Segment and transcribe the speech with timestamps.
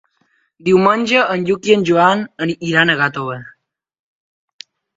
[0.69, 2.25] Diumenge en Lluc i en Joan
[2.71, 3.39] iran a Gàtova.